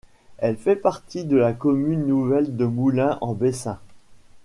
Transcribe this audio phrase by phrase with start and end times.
[0.39, 3.77] Elle fait partie de la commune nouvelle de Moulins en Bessin.